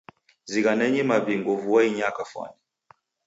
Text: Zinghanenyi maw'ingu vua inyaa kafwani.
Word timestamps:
Zinghanenyi 0.51 1.01
maw'ingu 1.09 1.53
vua 1.61 1.79
inyaa 1.89 2.15
kafwani. 2.17 2.59